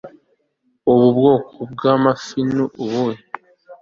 Ubu 0.91 1.07
bwoko 1.17 1.55
bwamafi 1.73 2.39
ni 2.53 2.59
ubuhe 2.81 3.15